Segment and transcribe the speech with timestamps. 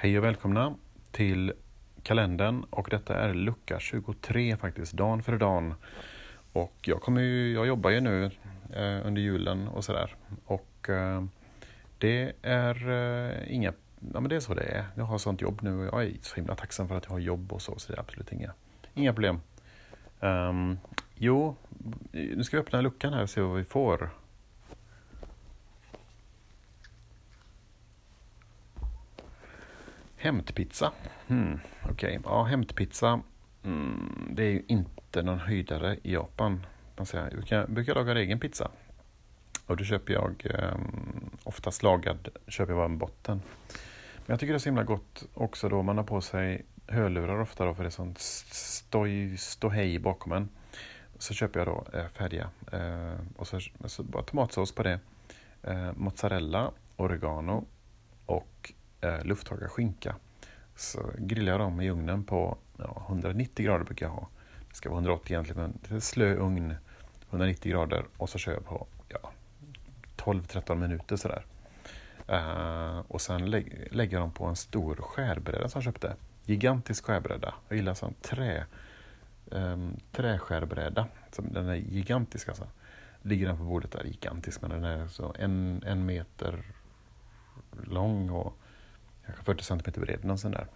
[0.00, 0.74] Hej och välkomna
[1.10, 1.52] till
[2.02, 5.74] kalendern och detta är lucka 23 faktiskt, dan för dan.
[6.52, 8.24] Och jag, kommer ju, jag jobbar ju nu
[8.72, 10.16] eh, under julen och sådär.
[10.44, 11.24] Och eh,
[11.98, 13.72] det är eh, inga,
[14.14, 14.84] ja men det är så det är.
[14.94, 17.18] Jag har sånt jobb nu och jag är så himla tacksam för att jag har
[17.18, 18.52] jobb och så, så det är absolut inga,
[18.94, 19.40] inga problem.
[20.20, 20.78] Um,
[21.14, 21.56] jo,
[22.12, 24.10] nu ska vi öppna luckan här och se vad vi får.
[30.20, 30.92] Hämtpizza.
[31.26, 32.20] Hmm, Okej, okay.
[32.24, 33.20] ja, hämtpizza.
[33.64, 36.66] Mm, det är ju inte någon höjdare i Japan.
[36.96, 37.44] Man säger.
[37.46, 38.70] Jag brukar laga egen pizza.
[39.66, 40.76] Och då köper jag eh,
[41.44, 43.42] oftast lagad, köper jag bara en botten.
[44.16, 47.40] Men jag tycker det är så himla gott också då man har på sig hörlurar
[47.40, 50.48] ofta då för det är sånt stoj, ståhej bakom en.
[51.18, 55.00] Så köper jag då eh, färdiga eh, och så, så bara tomatsås på det.
[55.62, 57.64] Eh, mozzarella, oregano
[58.26, 60.16] och eh, lufttorkad skinka.
[60.76, 64.28] Så grillar jag dem i ugnen på ja, 190 grader brukar jag ha.
[64.68, 66.74] Det ska vara 180 egentligen, men det är slö ugn,
[67.30, 69.30] 190 grader och så kör jag på ja,
[70.16, 71.44] 12-13 minuter sådär.
[72.32, 76.16] Uh, och sen lä lägger jag dem på en stor skärbräda som jag köpte.
[76.44, 77.54] Gigantisk skärbräda.
[77.68, 78.66] Jag gillar sån trä,
[79.46, 81.06] um, träskärbräda.
[81.36, 82.66] Den är gigantisk alltså.
[83.22, 86.62] Ligger den på bordet där, gigantisk, men den är så en, en meter
[87.84, 88.58] lång och
[89.28, 90.66] kanske 40 cm bred, någon sån där.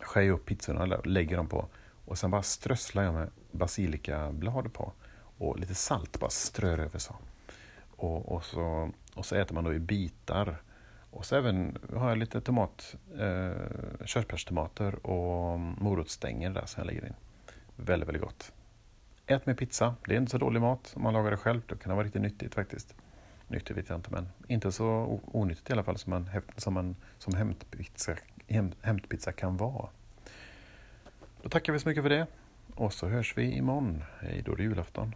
[0.00, 1.68] Skär upp pizzorna och lägger dem på
[2.04, 4.92] och sen bara strösslar jag med basilikablad på
[5.38, 7.16] och lite salt bara strör över så.
[7.90, 8.92] Och, och, så.
[9.14, 10.62] och så äter man då i bitar.
[11.10, 17.06] Och så även har jag lite tomat, eh, körsbärstomater och morotsstänger där som jag lägger
[17.06, 17.14] in.
[17.76, 18.52] Väldigt, väldigt gott.
[19.26, 19.94] Ät med pizza.
[20.06, 21.62] Det är inte så dålig mat om man lagar det själv.
[21.66, 22.94] Det kan vara riktigt nyttigt faktiskt.
[23.48, 26.96] Nyttigt vet jag inte, men inte så onyttigt i alla fall som, en, som, man,
[27.18, 28.16] som hämtpizza,
[28.80, 29.88] hämtpizza kan vara.
[31.42, 32.26] Då tackar vi så mycket för det
[32.74, 34.04] och så hörs vi imorgon.
[34.20, 35.14] Hej då, det är julafton.